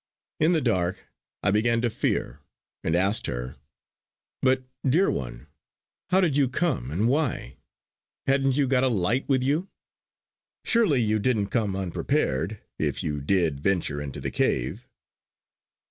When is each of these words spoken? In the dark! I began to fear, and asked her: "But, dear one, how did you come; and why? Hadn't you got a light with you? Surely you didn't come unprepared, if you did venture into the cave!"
In 0.39 0.53
the 0.53 0.61
dark! 0.61 1.05
I 1.43 1.51
began 1.51 1.79
to 1.81 1.89
fear, 1.91 2.39
and 2.83 2.95
asked 2.95 3.27
her: 3.27 3.57
"But, 4.41 4.63
dear 4.83 5.11
one, 5.11 5.45
how 6.09 6.21
did 6.21 6.35
you 6.35 6.49
come; 6.49 6.89
and 6.89 7.07
why? 7.07 7.57
Hadn't 8.25 8.57
you 8.57 8.67
got 8.67 8.83
a 8.83 8.87
light 8.87 9.29
with 9.29 9.43
you? 9.43 9.69
Surely 10.65 10.99
you 11.03 11.19
didn't 11.19 11.49
come 11.49 11.75
unprepared, 11.75 12.59
if 12.79 13.03
you 13.03 13.21
did 13.21 13.59
venture 13.59 14.01
into 14.01 14.19
the 14.19 14.31
cave!" 14.31 14.87